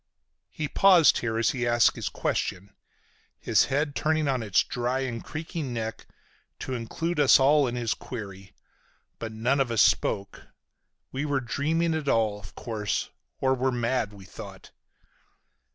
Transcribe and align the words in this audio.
He 0.49 0.67
paused 0.67 1.19
here 1.19 1.37
as 1.37 1.51
he 1.51 1.67
asked 1.67 1.95
his 1.95 2.09
question, 2.09 2.73
his 3.39 3.65
head 3.65 3.93
turning 3.95 4.27
on 4.27 4.41
its 4.41 4.63
dry 4.63 5.01
and 5.01 5.23
creaking 5.23 5.73
neck 5.73 6.07
to 6.61 6.73
include 6.73 7.19
us 7.19 7.39
all 7.39 7.67
in 7.67 7.75
his 7.75 7.93
query. 7.93 8.51
But 9.19 9.31
none 9.31 9.59
of 9.59 9.69
us 9.69 9.83
spoke. 9.83 10.47
We 11.11 11.23
were 11.23 11.39
dreaming 11.39 11.93
it 11.93 12.07
all, 12.09 12.39
of 12.39 12.55
course, 12.55 13.11
or 13.39 13.53
were 13.53 13.71
mad, 13.71 14.11
we 14.11 14.25
thought. 14.25 14.71